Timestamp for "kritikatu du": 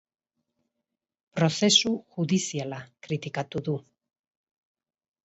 3.09-3.77